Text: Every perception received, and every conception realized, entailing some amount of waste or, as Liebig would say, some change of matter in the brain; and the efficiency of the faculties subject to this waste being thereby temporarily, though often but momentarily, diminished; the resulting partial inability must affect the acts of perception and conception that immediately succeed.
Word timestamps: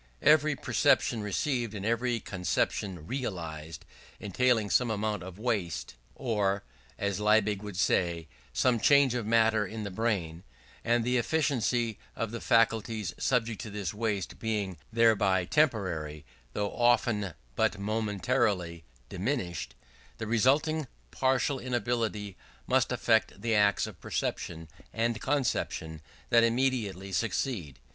Every 0.23 0.55
perception 0.55 1.21
received, 1.21 1.75
and 1.75 1.85
every 1.85 2.19
conception 2.19 3.05
realized, 3.05 3.85
entailing 4.19 4.71
some 4.71 4.89
amount 4.89 5.21
of 5.21 5.37
waste 5.37 5.93
or, 6.15 6.63
as 6.97 7.19
Liebig 7.19 7.61
would 7.61 7.77
say, 7.77 8.27
some 8.51 8.79
change 8.79 9.13
of 9.13 9.27
matter 9.27 9.63
in 9.63 9.83
the 9.83 9.91
brain; 9.91 10.41
and 10.83 11.03
the 11.03 11.17
efficiency 11.17 11.99
of 12.15 12.31
the 12.31 12.41
faculties 12.41 13.13
subject 13.19 13.61
to 13.61 13.69
this 13.69 13.93
waste 13.93 14.39
being 14.39 14.77
thereby 14.91 15.45
temporarily, 15.45 16.25
though 16.53 16.71
often 16.71 17.35
but 17.55 17.77
momentarily, 17.77 18.83
diminished; 19.07 19.75
the 20.17 20.25
resulting 20.25 20.87
partial 21.11 21.59
inability 21.59 22.35
must 22.65 22.91
affect 22.91 23.39
the 23.39 23.53
acts 23.53 23.85
of 23.85 24.01
perception 24.01 24.67
and 24.91 25.21
conception 25.21 26.01
that 26.31 26.43
immediately 26.43 27.11
succeed. 27.11 27.77